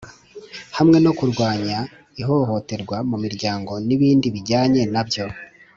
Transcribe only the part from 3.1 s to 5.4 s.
miryango n’ibindi bijyanye nabyo.